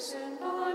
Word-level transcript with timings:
Die 0.00 0.16
Juden 0.16 0.69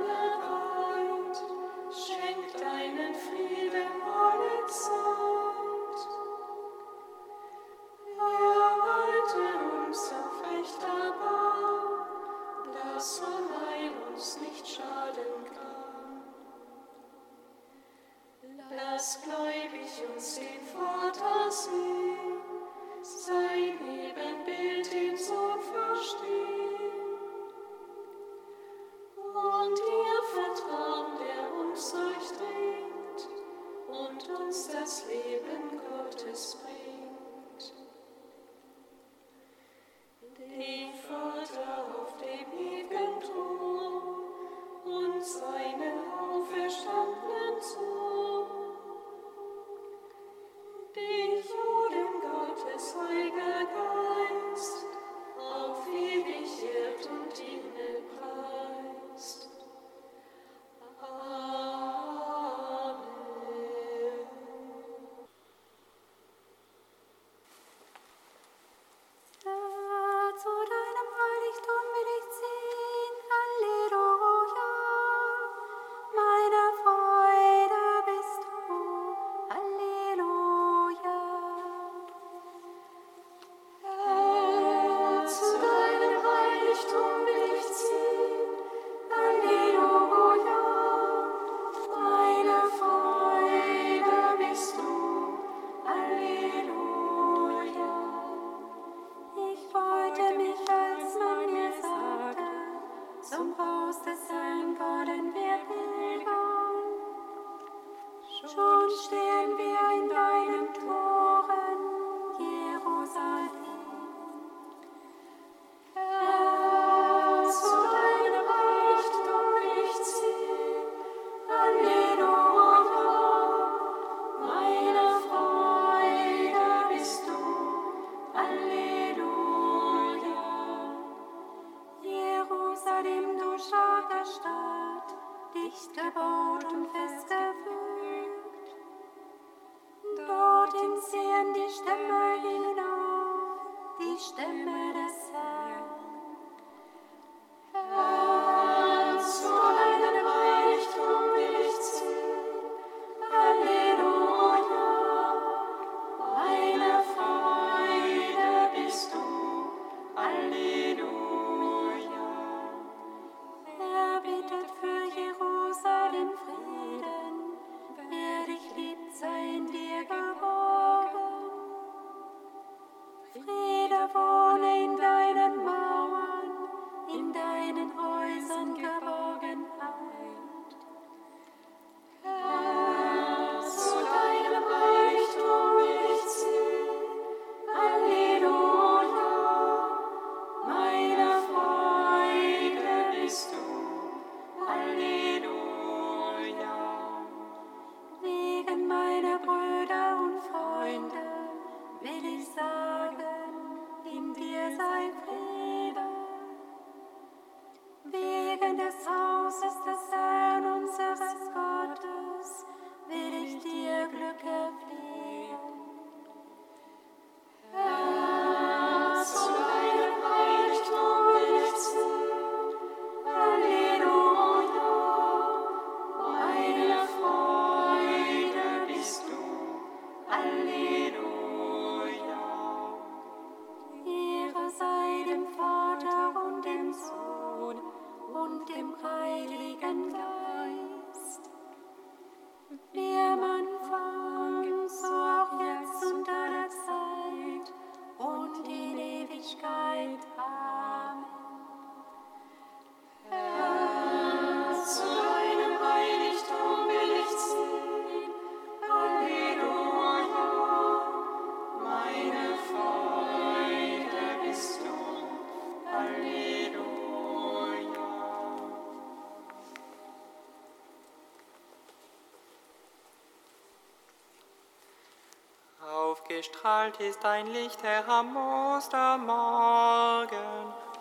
aufgestrahlt 276.36 277.00
ist 277.00 277.24
dein 277.24 277.48
Licht, 277.48 277.82
Herr, 277.82 278.06
am 278.10 278.36
Ostermorgen, 278.36 279.24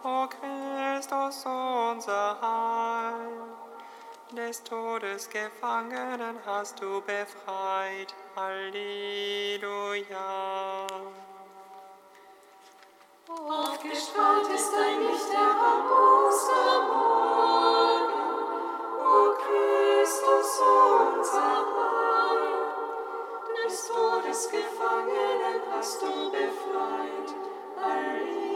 O 0.04 0.28
Christus, 0.28 1.44
unser 1.44 2.38
Heil. 2.40 3.32
Des 4.30 4.62
Todes 4.62 5.28
Gefangenen 5.28 6.38
hast 6.46 6.80
du 6.80 7.00
befreit, 7.00 8.14
Halleluja. 8.36 10.06
Aufgestrahlt 13.28 14.46
ist 14.54 14.72
dein 14.72 15.00
Licht, 15.00 15.32
Herr, 15.32 15.56
am 15.72 15.82
Ostermorgen, 16.28 16.94
O 19.00 19.34
Christus, 19.34 20.60
unser 20.60 21.40
Heil 21.40 21.73
des 24.34 24.50
Gefangenen 24.50 25.62
hast 25.70 26.02
du 26.02 26.30
befreit. 26.30 27.28
Alleluia. 27.80 28.53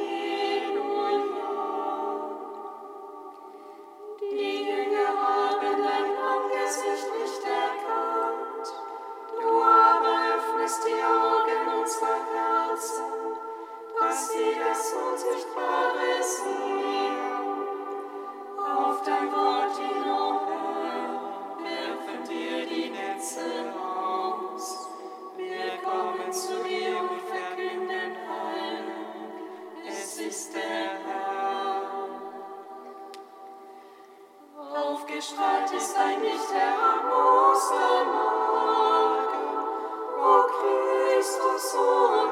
Christus, 41.19 41.73
Sohn. 41.73 42.28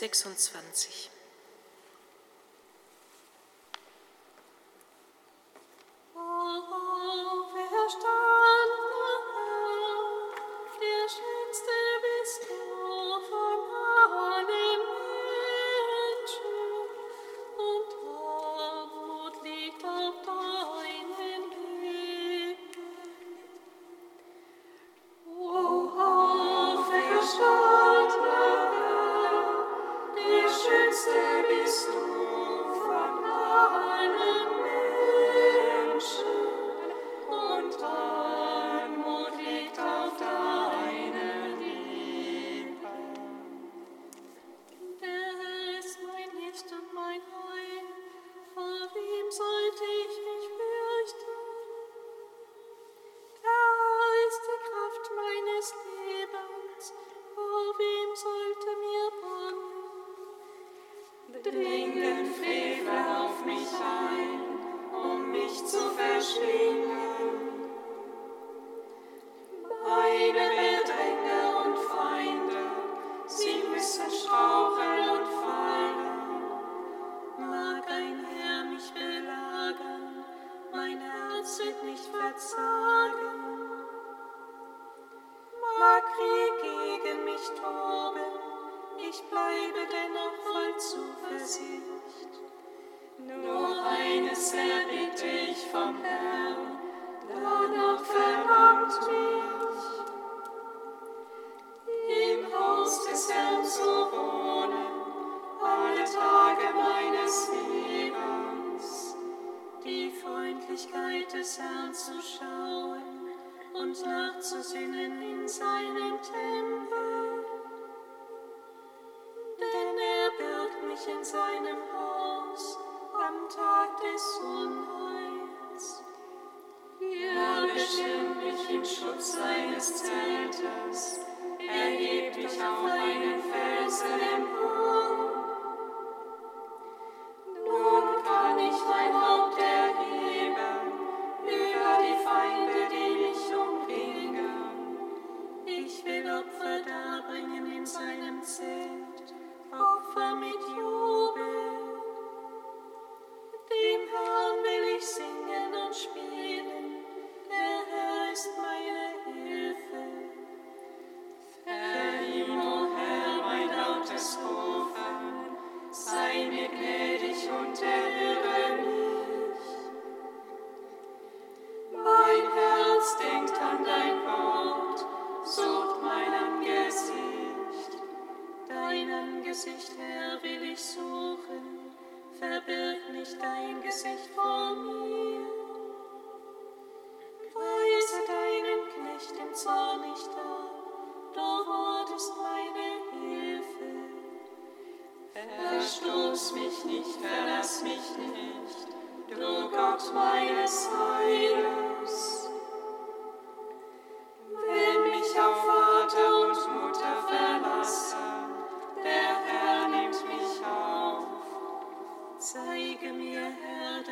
26. 0.00 0.99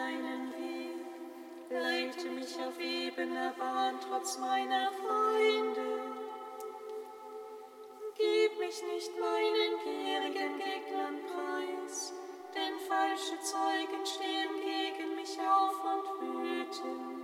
deinen 0.08 0.52
Weg, 0.52 1.04
leite 1.70 2.30
mich 2.30 2.56
auf 2.66 2.78
ebener 2.80 3.52
Bahn 3.58 3.94
trotz 4.00 4.38
meiner 4.38 4.90
Feinde. 4.92 5.88
Gib 8.16 8.58
mich 8.58 8.82
nicht 8.94 9.12
meinen 9.20 9.72
gierigen 9.84 10.58
Gegnern 10.58 11.20
preis, 11.26 12.12
denn 12.54 12.78
falsche 12.88 13.38
Zeugen 13.40 14.04
stehen 14.04 14.54
gegen 14.64 15.14
mich 15.14 15.38
auf 15.38 15.76
und 15.84 16.06
wüten. 16.20 17.22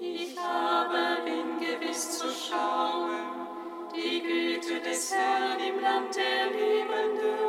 Ich 0.00 0.38
aber 0.38 1.22
bin 1.24 1.58
gewiss 1.58 2.18
zu 2.18 2.28
schauen, 2.28 3.48
die 3.96 4.20
Güte 4.20 4.80
des 4.80 5.12
Herrn 5.12 5.58
im 5.58 5.80
Land 5.80 6.14
der 6.14 6.50
Lebenden. 6.50 7.47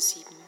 sieben. 0.00 0.39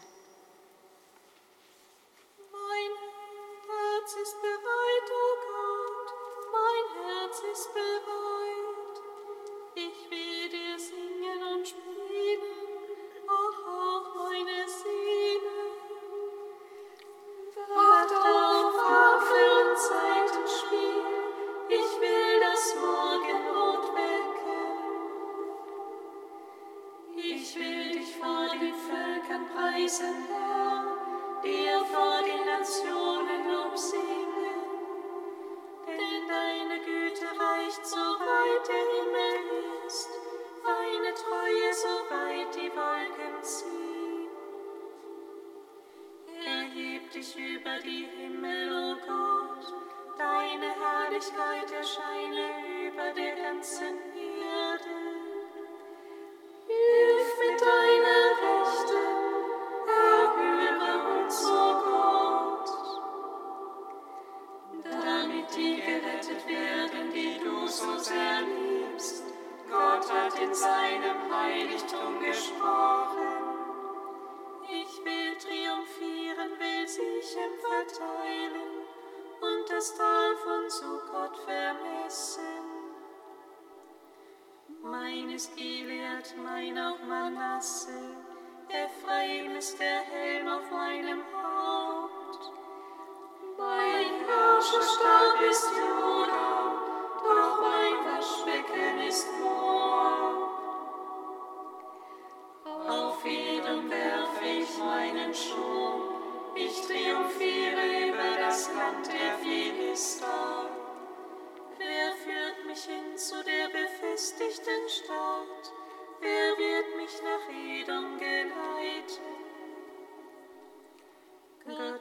Herrlichkeit 51.22 51.70
erscheine 51.70 52.88
über 52.88 53.12
der 53.14 53.36
ganzen 53.36 54.11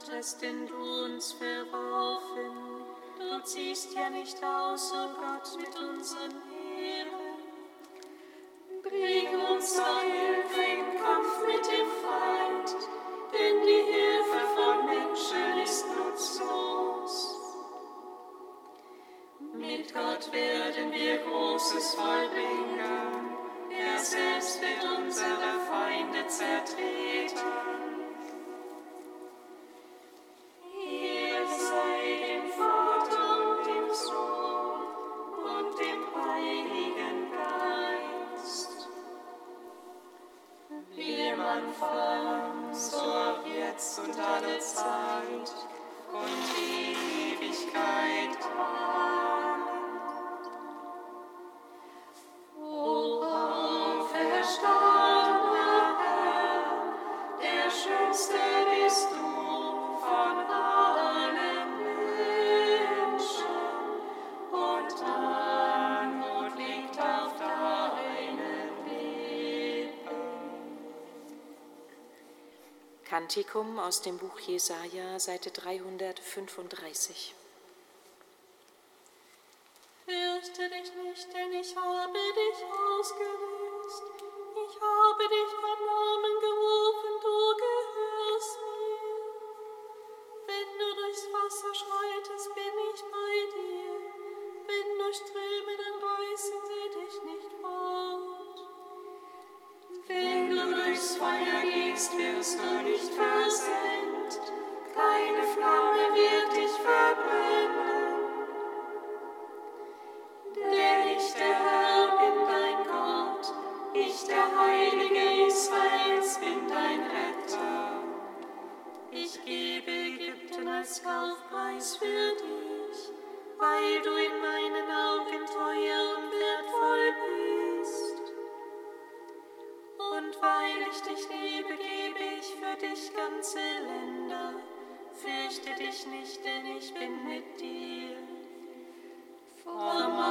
hattest 0.02 0.42
in 0.44 0.68
du 0.68 1.06
uns 1.06 1.34
verworfen. 1.34 2.86
Du 3.18 3.44
ziehst 3.44 3.94
ja 3.94 4.10
nicht 4.10 4.38
aus, 4.44 4.92
o 4.92 4.96
oh 4.96 5.10
Gott, 5.20 5.58
mit 5.58 5.76
unserem 5.76 6.32
Herzen. 6.32 6.61
Kantikum 73.12 73.78
aus 73.78 74.02
dem 74.02 74.18
Buch 74.18 74.40
Jesaja, 74.40 75.20
Seite 75.20 75.52
335. 75.52 77.36
Fürchte 80.06 80.70
dich 80.70 80.94
nicht, 80.96 81.28
denn 81.34 81.52
ich 81.52 81.76
habe 81.76 82.14
dich 82.14 82.64
ausgelöst. 82.64 84.04
Ich 84.56 84.76
habe 84.80 85.24
dich 85.28 85.52
beim 85.62 85.82
Namen 85.88 86.31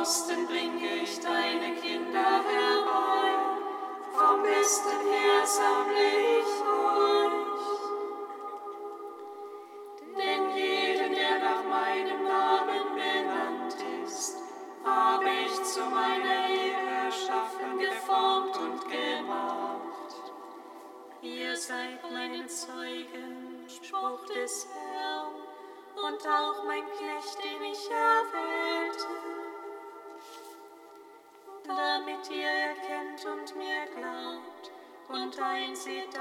Osten 0.00 0.46
bring 0.46 0.82
ich 0.82 1.20
deine 1.20 1.74
Kinder 1.74 2.42
herbei, 2.48 3.32
vom 4.12 4.42
Westen 4.44 4.98
her 5.12 5.46
sammle 5.46 6.19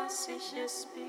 dass 0.10 0.28
ich 0.28 0.58
es 0.58 0.88
bin. 0.88 1.09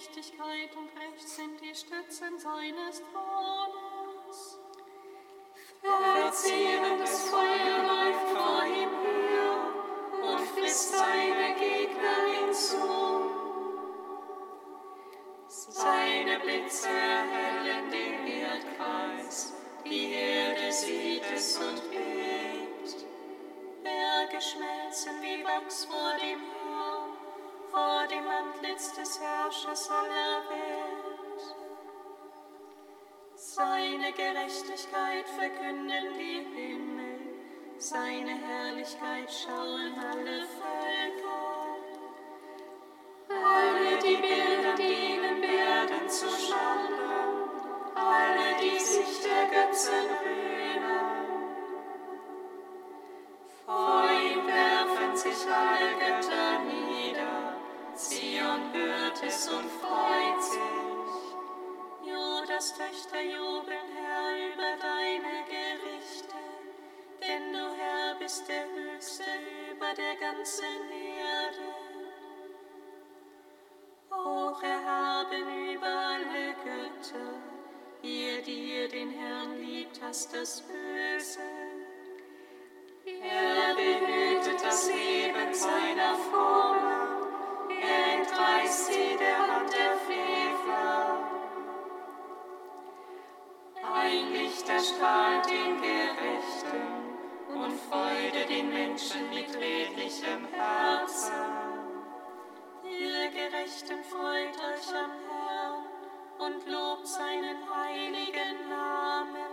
Gerechtigkeit 0.00 0.74
und 0.76 0.88
Recht 0.98 1.28
sind 1.28 1.60
die 1.60 1.74
Stützen 1.74 2.38
seines 2.38 3.02
Thrones. 3.12 4.58
Verzehrendes 5.82 7.28
Feuer 7.28 7.82
läuft 7.82 8.28
vor 8.30 8.64
ihm 8.64 8.88
her 8.88 9.58
und 10.22 10.40
frisst 10.40 10.96
seine 10.96 11.54
Gegner 11.54 12.46
hinzu. 12.46 13.30
Seine 15.48 16.40
Blitze 16.40 16.88
erhellen 16.88 17.90
den 17.90 18.26
Erdkreis, 18.26 19.52
die 19.84 20.12
Erde 20.12 20.72
sieht 20.72 21.24
es 21.34 21.58
und 21.58 21.90
bebt. 21.90 23.04
Berge 23.82 24.40
schmelzen 24.40 25.20
wie 25.20 25.44
Wachs 25.44 25.84
vor 25.84 26.16
dem 26.22 26.40
Herrn 26.40 26.59
vor 27.70 28.06
dem 28.08 28.26
Antlitz 28.28 28.92
des 28.94 29.20
Herrschers 29.20 29.90
aller 29.90 30.42
Welt. 30.50 31.54
Seine 33.34 34.12
Gerechtigkeit 34.12 35.28
verkünden 35.28 36.14
die 36.18 36.46
Himmel, 36.54 37.18
seine 37.78 38.32
Herrlichkeit 38.32 39.30
schauen 39.32 39.94
alle 39.98 40.42
Völker. 40.58 41.50
Alle, 43.28 43.98
die 44.02 44.16
Bilder 44.16 44.74
dienen, 44.76 45.40
werden 45.40 46.08
zu 46.08 46.28
Schande, 46.28 47.10
alle, 47.94 48.56
die 48.60 48.78
sich 48.78 49.20
der 49.22 49.46
Götzen 49.46 50.19
seiner 85.60 86.14
Frommen, 86.30 87.28
er 87.82 88.20
entreißt 88.20 88.86
sie 88.86 89.16
der 89.18 89.38
Hand 89.38 89.72
der 89.72 89.96
Frevler. 90.06 90.29
Ein 94.10 94.32
Licht 94.32 94.68
erstrahlt 94.68 95.48
den 95.48 95.80
Gerechten 95.80 96.82
und 97.54 97.72
Freude 97.88 98.44
den 98.48 98.68
Menschen 98.70 99.30
mit 99.30 99.54
redlichem 99.54 100.48
Herzen. 100.52 101.32
Ihr 102.82 103.30
Gerechten 103.30 104.02
freut 104.02 104.56
euch 104.56 104.88
am 104.96 105.12
Herrn 105.28 105.84
und 106.40 106.68
lobt 106.68 107.06
seinen 107.06 107.58
heiligen 107.72 108.68
Namen. 108.68 109.52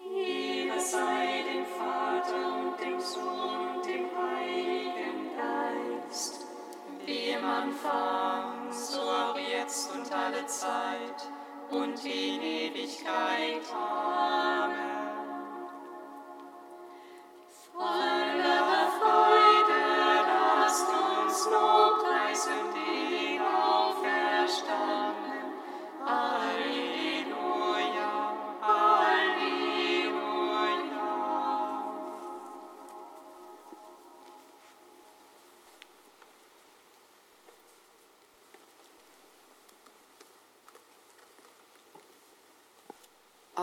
Ehre 0.00 0.80
sei 0.80 1.44
dem 1.52 1.66
Vater 1.66 2.56
und 2.56 2.80
dem 2.80 2.98
Sohn 2.98 3.76
und 3.76 3.86
dem 3.86 4.08
Heiligen 4.16 5.36
Geist, 5.36 6.46
wie 7.04 7.32
im 7.32 7.44
Anfang, 7.44 8.72
so 8.72 9.00
auch 9.02 9.36
jetzt 9.36 9.94
und 9.94 10.10
alle 10.10 10.46
Zeit 10.46 11.35
und 11.70 12.04
in 12.04 12.42
Ewigkeit. 12.42 13.62
Amen. 13.74 14.76
Voller 17.72 18.15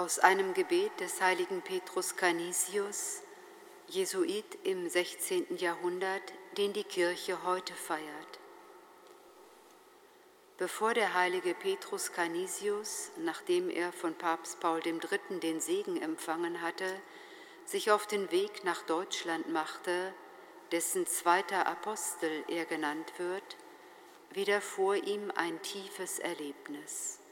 Aus 0.03 0.19
einem 0.19 0.53
Gebet 0.53 0.99
des 0.99 1.21
heiligen 1.21 1.61
Petrus 1.61 2.17
Canisius, 2.17 3.21
Jesuit 3.87 4.57
im 4.65 4.89
16. 4.89 5.55
Jahrhundert, 5.55 6.21
den 6.57 6.73
die 6.73 6.83
Kirche 6.83 7.41
heute 7.45 7.73
feiert. 7.73 8.39
Bevor 10.57 10.93
der 10.93 11.13
heilige 11.13 11.53
Petrus 11.53 12.11
Canisius, 12.11 13.11
nachdem 13.15 13.69
er 13.69 13.93
von 13.93 14.13
Papst 14.13 14.59
Paul 14.59 14.81
III. 14.85 15.39
den 15.39 15.61
Segen 15.61 16.01
empfangen 16.01 16.61
hatte, 16.61 16.99
sich 17.63 17.89
auf 17.89 18.05
den 18.05 18.29
Weg 18.29 18.65
nach 18.65 18.81
Deutschland 18.81 19.47
machte, 19.53 20.13
dessen 20.73 21.07
zweiter 21.07 21.65
Apostel 21.65 22.43
er 22.49 22.65
genannt 22.65 23.13
wird, 23.19 23.55
widerfuhr 24.31 24.97
ihm 24.97 25.31
ein 25.33 25.61
tiefes 25.61 26.19
Erlebnis. 26.19 27.22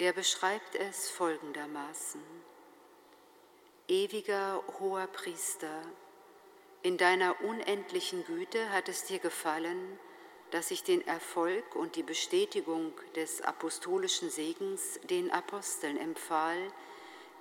Er 0.00 0.12
beschreibt 0.12 0.76
es 0.76 1.10
folgendermaßen. 1.10 2.22
Ewiger 3.88 4.62
hoher 4.78 5.08
Priester, 5.08 5.82
in 6.82 6.96
deiner 6.96 7.40
unendlichen 7.40 8.24
Güte 8.24 8.70
hat 8.70 8.88
es 8.88 9.04
dir 9.04 9.18
gefallen, 9.18 9.98
dass 10.52 10.70
ich 10.70 10.84
den 10.84 11.04
Erfolg 11.04 11.74
und 11.74 11.96
die 11.96 12.04
Bestätigung 12.04 12.92
des 13.16 13.42
apostolischen 13.42 14.30
Segens 14.30 15.00
den 15.10 15.32
Aposteln 15.32 15.96
empfahl, 15.96 16.72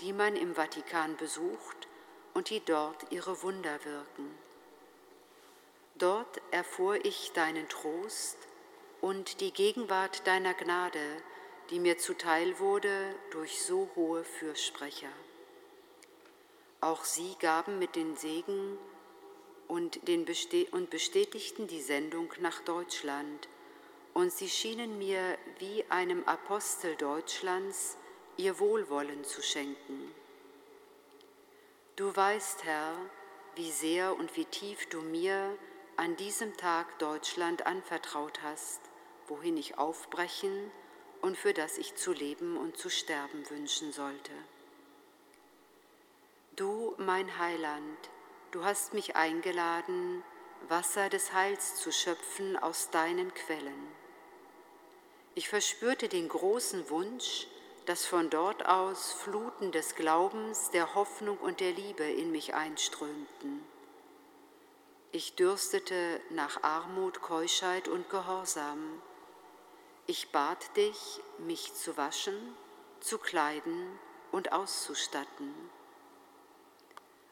die 0.02 0.12
man 0.12 0.36
im 0.36 0.56
Vatikan 0.56 1.16
besucht 1.16 1.88
und 2.34 2.50
die 2.50 2.62
dort 2.62 3.12
ihre 3.12 3.44
Wunder 3.44 3.86
wirken. 3.86 4.36
Dort 5.96 6.42
erfuhr 6.50 7.06
ich 7.06 7.32
deinen 7.34 7.70
Trost 7.70 8.38
und 9.00 9.42
die 9.42 9.54
Gegenwart 9.54 10.26
deiner 10.26 10.56
Gnade, 10.56 11.22
die 11.70 11.80
mir 11.80 11.98
zuteil 11.98 12.60
wurde 12.60 13.16
durch 13.32 13.62
so 13.62 13.90
hohe 13.96 14.24
Fürsprecher. 14.24 15.12
Auch 16.80 17.04
sie 17.04 17.36
gaben 17.40 17.80
mit 17.80 17.96
den 17.96 18.16
Segen 18.16 18.78
und, 19.68 20.08
den 20.08 20.26
Beste 20.26 20.68
und 20.72 20.90
bestätigten 20.90 21.68
die 21.68 21.82
Sendung 21.82 22.32
nach 22.40 22.62
Deutschland, 22.62 23.50
und 24.14 24.32
sie 24.32 24.50
schienen 24.50 24.98
mir 24.98 25.38
wie 25.60 25.86
einem 25.90 26.24
Apostel 26.24 26.96
Deutschlands 26.96 27.98
ihr 28.36 28.58
Wohlwollen 28.60 29.24
zu 29.24 29.44
schenken. 29.44 30.12
Du 31.96 32.16
weißt, 32.16 32.64
Herr, 32.64 32.96
wie 33.56 33.72
sehr 33.72 34.16
und 34.16 34.36
wie 34.36 34.46
tief 34.46 34.88
du 34.90 35.02
mir 35.02 35.56
an 35.98 36.16
diesem 36.16 36.56
Tag 36.58 36.98
Deutschland 37.00 37.66
anvertraut 37.66 38.42
hast, 38.42 38.82
wohin 39.28 39.58
ich 39.58 39.78
aufbrechen 39.78 40.72
für 41.38 41.54
das 41.54 41.78
ich 41.78 41.96
zu 41.96 42.12
leben 42.12 42.58
und 42.58 42.78
zu 42.78 42.90
sterben 42.90 43.50
wünschen 43.50 43.92
sollte. 43.92 44.32
Du, 46.56 46.96
mein 46.98 47.38
Heiland, 47.38 47.98
du 48.52 48.64
hast 48.64 48.94
mich 48.94 49.16
eingeladen, 49.16 50.24
Wasser 50.68 51.10
des 51.10 51.34
Heils 51.34 51.76
zu 51.76 51.92
schöpfen 51.92 52.58
aus 52.58 52.90
deinen 52.90 53.34
Quellen. 53.34 53.88
Ich 55.36 55.50
verspürte 55.50 56.10
den 56.10 56.28
großen 56.28 56.90
Wunsch, 56.90 57.48
dass 57.86 58.06
von 58.06 58.30
dort 58.30 58.66
aus 58.66 59.14
Fluten 59.14 59.72
des 59.72 59.96
Glaubens, 59.96 60.72
der 60.72 60.96
Hoffnung 60.96 61.38
und 61.38 61.60
der 61.60 61.72
Liebe 61.72 62.04
in 62.04 62.32
mich 62.32 62.54
einströmten. 62.54 63.64
Ich 65.12 65.36
dürstete 65.36 66.20
nach 66.32 66.64
Armut, 66.64 67.22
Keuschheit 67.22 67.88
und 67.88 68.10
Gehorsam. 68.10 69.02
Ich 70.10 70.32
bat 70.32 70.78
dich, 70.78 71.22
mich 71.38 71.74
zu 71.74 71.98
waschen, 71.98 72.56
zu 73.02 73.18
kleiden 73.18 74.00
und 74.32 74.54
auszustatten. 74.54 75.54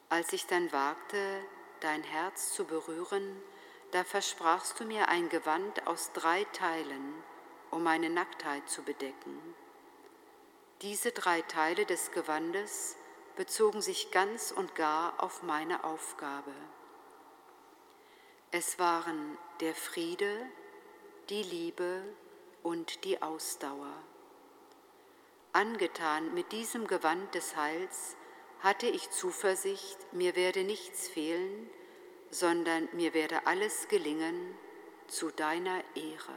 Als 0.09 0.33
ich 0.33 0.45
dann 0.45 0.73
wagte, 0.73 1.41
dein 1.79 2.03
Herz 2.03 2.51
zu 2.51 2.65
berühren, 2.65 3.41
da 3.91 4.03
versprachst 4.03 4.77
du 4.77 4.83
mir 4.83 5.07
ein 5.07 5.29
Gewand 5.29 5.88
aus 5.88 6.11
drei 6.11 6.43
Teilen, 6.51 7.23
um 7.71 7.81
meine 7.81 8.09
Nacktheit 8.09 8.69
zu 8.69 8.83
bedecken. 8.83 9.55
Diese 10.81 11.13
drei 11.13 11.43
Teile 11.43 11.85
des 11.85 12.11
Gewandes 12.11 12.97
bezogen 13.38 13.81
sich 13.81 14.11
ganz 14.11 14.51
und 14.51 14.75
gar 14.75 15.23
auf 15.23 15.43
meine 15.43 15.85
Aufgabe. 15.85 16.51
Es 18.51 18.79
waren 18.79 19.38
der 19.61 19.75
Friede, 19.75 20.45
die 21.29 21.43
Liebe 21.43 22.03
und 22.65 23.06
die 23.06 23.21
Ausdauer. 23.21 23.93
Angetan 25.54 26.34
mit 26.34 26.51
diesem 26.51 26.88
Gewand 26.88 27.36
des 27.36 27.56
Heils 27.56 28.17
hatte 28.60 28.88
ich 28.88 29.12
Zuversicht, 29.12 29.99
mir 30.13 30.36
werde 30.36 30.63
nichts 30.63 31.08
fehlen, 31.08 31.69
sondern 32.32 32.89
mir 32.93 33.13
werde 33.13 33.45
alles 33.45 33.88
gelingen 33.88 34.58
zu 35.08 35.30
deiner 35.30 35.84
Ehre. 35.93 36.34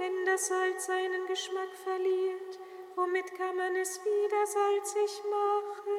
wenn 0.00 0.24
das 0.24 0.46
Salz 0.46 0.86
seinen 0.86 1.26
Geschmack 1.26 1.68
verliert, 1.84 2.58
womit 2.96 3.34
kann 3.36 3.54
man 3.54 3.76
es 3.76 4.00
wieder 4.02 4.46
salzig 4.46 5.22
machen? 5.28 5.92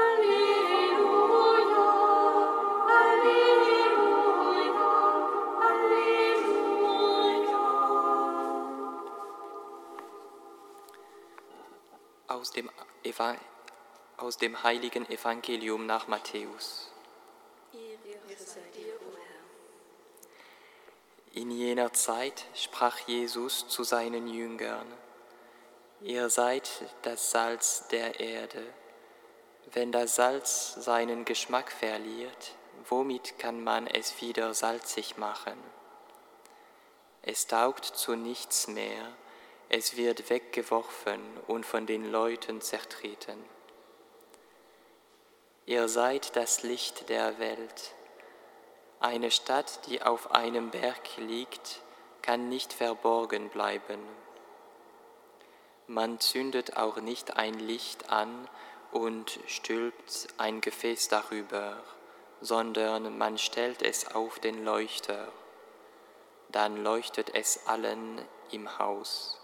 Alleluia, 0.00 1.04
Alleluia, 2.98 4.08
Alleluia. 5.68 6.40
Aus 12.28 12.52
dem, 12.52 12.70
aus 14.16 14.38
dem 14.38 14.62
heiligen 14.62 15.06
Evangelium 15.10 15.84
nach 15.84 16.08
Matthäus. 16.08 16.89
In 21.40 21.50
jener 21.50 21.90
Zeit 21.94 22.44
sprach 22.54 22.98
Jesus 23.06 23.66
zu 23.66 23.82
seinen 23.82 24.28
Jüngern, 24.28 24.86
Ihr 26.02 26.28
seid 26.28 26.68
das 27.00 27.30
Salz 27.30 27.88
der 27.88 28.20
Erde. 28.20 28.62
Wenn 29.72 29.90
das 29.90 30.16
Salz 30.16 30.74
seinen 30.74 31.24
Geschmack 31.24 31.72
verliert, 31.72 32.56
womit 32.90 33.38
kann 33.38 33.64
man 33.64 33.86
es 33.86 34.20
wieder 34.20 34.52
salzig 34.52 35.16
machen? 35.16 35.56
Es 37.22 37.46
taugt 37.46 37.86
zu 37.86 38.16
nichts 38.16 38.68
mehr, 38.68 39.10
es 39.70 39.96
wird 39.96 40.28
weggeworfen 40.28 41.22
und 41.46 41.64
von 41.64 41.86
den 41.86 42.12
Leuten 42.12 42.60
zertreten. 42.60 43.42
Ihr 45.64 45.88
seid 45.88 46.36
das 46.36 46.64
Licht 46.64 47.08
der 47.08 47.38
Welt. 47.38 47.94
Eine 49.00 49.30
Stadt, 49.30 49.86
die 49.86 50.02
auf 50.02 50.32
einem 50.32 50.68
Berg 50.68 51.16
liegt, 51.16 51.80
kann 52.20 52.50
nicht 52.50 52.74
verborgen 52.74 53.48
bleiben. 53.48 53.98
Man 55.86 56.20
zündet 56.20 56.76
auch 56.76 56.98
nicht 56.98 57.38
ein 57.38 57.54
Licht 57.54 58.10
an 58.10 58.46
und 58.92 59.40
stülpt 59.46 60.28
ein 60.36 60.60
Gefäß 60.60 61.08
darüber, 61.08 61.82
sondern 62.42 63.16
man 63.16 63.38
stellt 63.38 63.80
es 63.80 64.14
auf 64.14 64.38
den 64.38 64.66
Leuchter. 64.66 65.28
Dann 66.50 66.82
leuchtet 66.84 67.34
es 67.34 67.66
allen 67.66 68.20
im 68.50 68.78
Haus. 68.78 69.40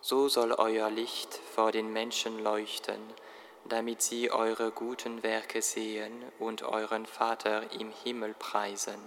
So 0.00 0.28
soll 0.28 0.52
euer 0.52 0.88
Licht 0.88 1.38
vor 1.54 1.70
den 1.70 1.92
Menschen 1.92 2.38
leuchten, 2.42 3.00
damit 3.68 4.02
sie 4.02 4.30
eure 4.30 4.70
guten 4.70 5.22
Werke 5.22 5.62
sehen 5.62 6.24
und 6.38 6.62
euren 6.62 7.06
Vater 7.06 7.72
im 7.72 7.90
Himmel 8.04 8.34
preisen. 8.34 8.98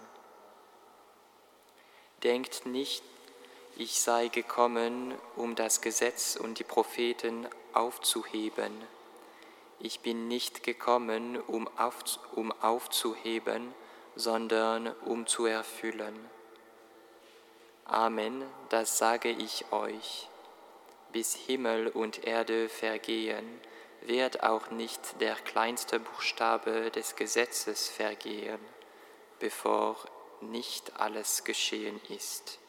Denkt 2.23 2.65
nicht, 2.65 3.03
ich 3.77 4.01
sei 4.01 4.27
gekommen, 4.27 5.15
um 5.35 5.55
das 5.55 5.81
Gesetz 5.81 6.35
und 6.35 6.59
die 6.59 6.63
Propheten 6.63 7.47
aufzuheben. 7.73 8.71
Ich 9.79 10.01
bin 10.01 10.27
nicht 10.27 10.63
gekommen, 10.63 11.39
um, 11.39 11.67
auf, 11.77 11.95
um 12.35 12.51
aufzuheben, 12.61 13.73
sondern 14.15 14.93
um 15.05 15.25
zu 15.25 15.45
erfüllen. 15.45 16.29
Amen, 17.85 18.43
das 18.69 18.99
sage 18.99 19.29
ich 19.29 19.71
euch. 19.71 20.27
Bis 21.11 21.33
Himmel 21.33 21.87
und 21.87 22.23
Erde 22.25 22.69
vergehen, 22.69 23.59
wird 24.01 24.43
auch 24.43 24.71
nicht 24.71 25.19
der 25.21 25.35
kleinste 25.35 25.99
Buchstabe 25.99 26.91
des 26.91 27.15
Gesetzes 27.15 27.89
vergehen, 27.89 28.59
bevor 29.39 29.97
nicht 30.41 30.99
alles 30.99 31.43
geschehen 31.43 31.99
ist. 32.09 32.59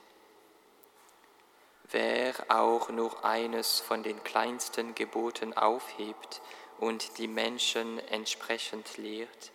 Wer 1.91 2.35
auch 2.49 2.89
nur 2.89 3.25
eines 3.25 3.81
von 3.81 4.03
den 4.03 4.23
kleinsten 4.25 4.95
Geboten 4.95 5.53
aufhebt 5.55 6.41
und 6.79 7.19
die 7.19 7.29
Menschen 7.29 7.99
entsprechend 8.09 8.97
lehrt, 8.97 9.53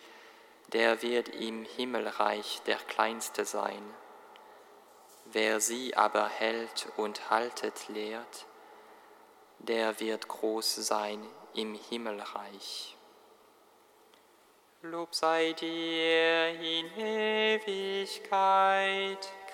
der 0.73 1.01
wird 1.01 1.29
im 1.29 1.63
Himmelreich 1.63 2.61
der 2.65 2.77
Kleinste 2.77 3.45
sein. 3.45 3.83
Wer 5.25 5.59
sie 5.59 5.95
aber 5.95 6.27
hält 6.27 6.87
und 6.97 7.29
haltet 7.29 7.87
lehrt, 7.89 8.45
der 9.59 9.99
wird 9.99 10.27
groß 10.27 10.75
sein 10.75 11.23
im 11.53 11.75
Himmelreich. 11.75 12.97
Lob 14.83 15.15
sei 15.15 15.53
dir 15.53 16.49
in 16.49 16.85
Ewigkeit, 16.95 18.27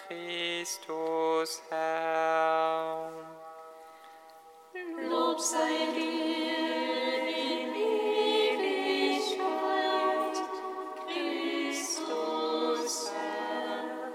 Christus 0.06 1.62
Herr. 1.70 3.10
Lob 5.10 5.40
sei 5.40 5.88
dir 5.96 7.26
in 7.26 7.74
Ewigkeit, 7.74 9.48
Christus 11.08 13.12
Herr. 13.14 14.12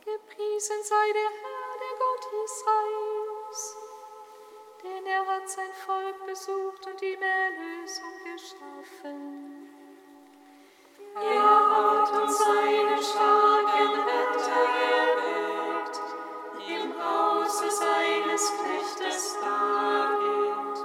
Gepriesen 0.00 0.82
sei 0.84 1.12
der 1.12 1.30
Herr, 1.42 1.78
der 1.82 1.94
Gott 1.98 2.24
Israels 2.44 2.93
denn 5.04 5.12
er 5.12 5.26
hat 5.26 5.48
sein 5.48 5.72
Volk 5.86 6.26
besucht 6.26 6.86
und 6.86 7.02
ihm 7.02 7.20
Erlösung 7.22 8.12
geschaffen. 8.24 9.68
Er 11.14 11.70
hat 11.70 12.22
uns 12.22 12.38
seine 12.38 13.02
starken 13.02 13.94
Retter 14.08 14.66
erweckt, 14.96 16.00
im 16.68 16.92
Hause 17.02 17.70
seines 17.70 18.52
Knechtes 18.58 19.36
David. 19.40 20.78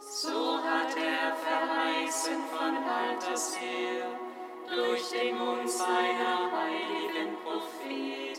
So 0.00 0.58
hat 0.62 0.96
er 0.96 1.34
verheißen 1.34 2.42
von 2.50 2.76
alters 2.84 3.58
her, 3.58 4.06
durch 4.66 5.10
den 5.10 5.38
Mund 5.38 5.68
seiner 5.68 6.50
heiligen 6.52 7.36
Propheten. 7.42 8.33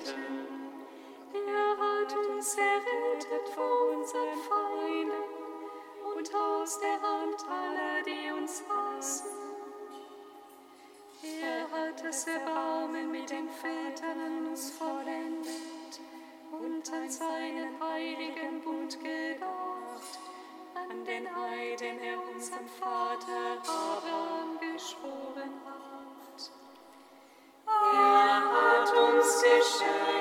Er 1.47 1.77
hat 1.77 2.15
uns 2.29 2.55
errettet 2.55 3.49
vor 3.53 3.91
unseren 3.91 4.37
Feinden 4.49 5.23
und 6.15 6.35
aus 6.35 6.79
der 6.79 7.01
Hand 7.01 7.45
aller, 7.49 8.01
die 8.03 8.31
uns 8.31 8.63
hassen. 8.69 9.29
Er 11.23 11.63
hat 11.71 12.03
das 12.03 12.27
Erbarmen 12.27 13.11
mit 13.11 13.29
den 13.29 13.49
Vätern 13.49 14.47
uns 14.47 14.71
vollendet 14.71 15.99
und 16.51 16.93
an 16.93 17.09
seinen 17.09 17.79
heiligen 17.79 18.61
Bund 18.61 18.99
gedacht, 18.99 20.19
an 20.75 21.03
den 21.03 21.27
Heiden 21.35 21.99
er 21.99 22.17
unserem 22.33 22.67
Vater 22.67 23.57
Abraham 23.63 24.59
geschworen 24.59 25.53
hat. 25.65 26.51
Er 27.67 28.51
hat 28.51 28.93
uns 28.93 29.41
geschenkt, 29.41 30.14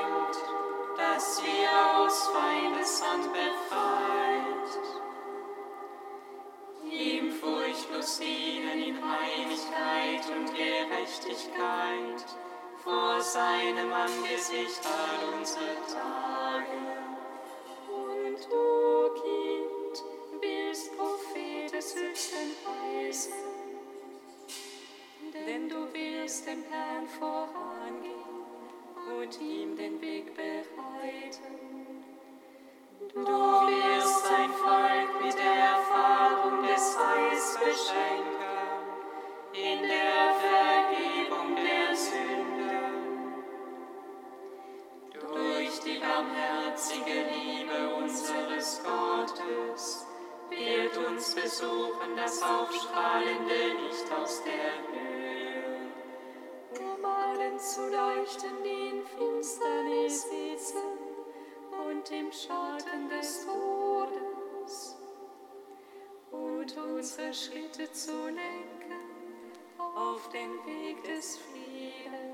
und 10.36 10.46
Gerechtigkeit 10.54 12.24
vor 12.82 13.20
seinem 13.20 13.92
Angesicht 13.92 14.80
all 14.84 15.38
unsere 15.38 15.76
Tage. 15.86 16.76
Und 17.88 18.38
du, 18.50 19.14
Kind, 19.22 20.04
willst 20.40 20.96
Prophet 20.96 21.72
des 21.72 21.94
Höchsten 21.94 22.50
heißen, 22.66 23.32
denn 25.46 25.68
du 25.68 25.92
wirst 25.92 26.46
dem 26.46 26.64
Herrn 26.70 27.06
vorangehen 27.08 28.14
und 29.20 29.40
ihm 29.40 29.76
den 29.76 30.00
Weg 30.00 30.34
bereiten. 30.34 31.54
Du 33.14 33.20
wirst 33.20 34.24
dein 34.26 34.50
Volk 34.50 35.24
mit 35.24 35.34
der 35.38 35.54
Erfahrung 35.54 36.62
des 36.62 36.98
Heils 36.98 37.58
beschenken, 37.58 38.33
unsere 67.04 67.34
Schritte 67.34 67.92
zu 67.92 68.28
lenken 68.28 69.03
auf 70.14 70.28
den 70.28 70.50
Weg 70.64 71.02
des 71.02 71.38
Friedens. 71.38 72.33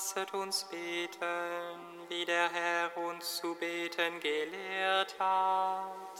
Lasset 0.00 0.32
uns 0.32 0.64
beten, 0.64 2.08
wie 2.08 2.24
der 2.24 2.48
Herr 2.50 2.96
uns 2.96 3.36
zu 3.36 3.54
beten 3.54 4.18
gelehrt 4.20 5.14
hat. 5.18 6.19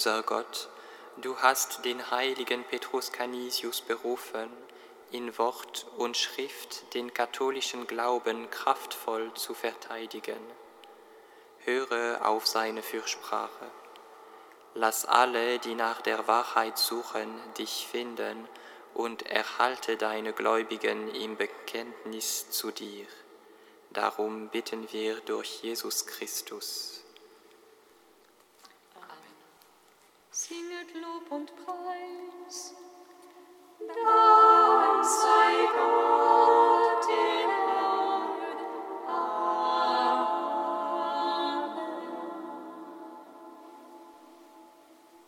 Unser 0.00 0.22
Gott, 0.22 0.70
du 1.18 1.36
hast 1.42 1.84
den 1.84 2.10
heiligen 2.10 2.64
Petrus 2.64 3.12
Canisius 3.12 3.82
berufen, 3.82 4.50
in 5.10 5.36
Wort 5.36 5.84
und 5.98 6.16
Schrift 6.16 6.94
den 6.94 7.12
katholischen 7.12 7.86
Glauben 7.86 8.48
kraftvoll 8.48 9.30
zu 9.34 9.52
verteidigen. 9.52 10.40
Höre 11.66 12.26
auf 12.26 12.46
seine 12.46 12.82
Fürsprache. 12.82 13.70
Lass 14.72 15.04
alle, 15.04 15.58
die 15.58 15.74
nach 15.74 16.00
der 16.00 16.26
Wahrheit 16.26 16.78
suchen, 16.78 17.38
dich 17.58 17.86
finden 17.86 18.48
und 18.94 19.26
erhalte 19.26 19.98
deine 19.98 20.32
Gläubigen 20.32 21.14
im 21.14 21.36
Bekenntnis 21.36 22.48
zu 22.48 22.70
dir. 22.70 23.06
Darum 23.90 24.48
bitten 24.48 24.90
wir 24.92 25.20
durch 25.20 25.62
Jesus 25.62 26.06
Christus. 26.06 26.99
Lob 30.94 31.30
und 31.30 31.52
Preis. 31.56 32.74
Dank 33.86 35.04
sei 35.04 35.68
Gott. 35.76 36.39